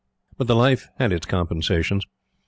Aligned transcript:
But 0.35 0.47
the 0.47 0.55
life 0.55 0.89
had 0.97 1.11
its 1.13 1.27
compensations. 1.27 2.07